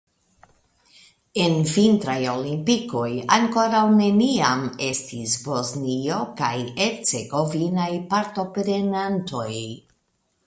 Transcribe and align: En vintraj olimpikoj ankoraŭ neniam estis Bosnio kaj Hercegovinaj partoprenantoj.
En 1.41 1.57
vintraj 1.71 2.15
olimpikoj 2.31 3.09
ankoraŭ 3.37 3.83
neniam 3.99 4.63
estis 4.87 5.35
Bosnio 5.49 6.17
kaj 6.41 6.51
Hercegovinaj 6.79 7.91
partoprenantoj. 8.15 9.47